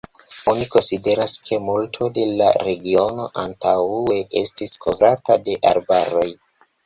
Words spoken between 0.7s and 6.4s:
konsideras ke multo de la regiono antaŭe estis kovrata de arbaroj.